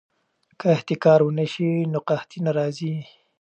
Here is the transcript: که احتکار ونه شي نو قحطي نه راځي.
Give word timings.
که 0.59 0.65
احتکار 0.75 1.19
ونه 1.23 1.45
شي 1.53 1.69
نو 1.91 1.99
قحطي 2.09 2.39
نه 2.45 2.51
راځي. 2.57 2.93